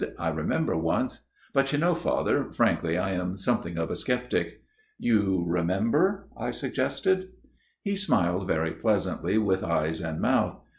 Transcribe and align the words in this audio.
"I 0.17 0.29
remember 0.29 0.75
once 0.75 1.27
but 1.53 1.71
you 1.71 1.77
know, 1.77 1.93
Father, 1.93 2.49
frankly 2.51 2.97
I 2.97 3.11
am 3.11 3.37
something 3.37 3.77
of 3.77 3.91
a 3.91 3.95
sceptic."" 3.95 4.61
You 5.07 5.45
remember?" 5.47 6.27
I 6.35 6.49
suggested. 6.49 7.27
He 7.83 7.95
smiled 7.95 8.47
very 8.47 8.71
pleasantly 8.71 9.37
with 9.37 9.63
eyes 9.63 10.01
and 10.01 10.19
mouth. 10.19 10.59